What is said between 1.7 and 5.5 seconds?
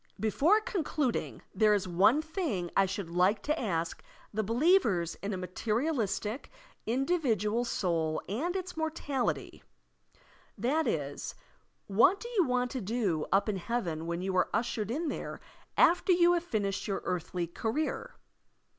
is one thing I should like to ask the believers in a